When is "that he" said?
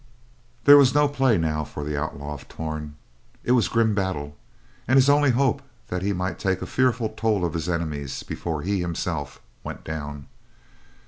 5.89-6.11